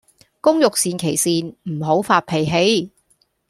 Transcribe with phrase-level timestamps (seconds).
[0.41, 2.91] 工欲善其事,唔好發脾氣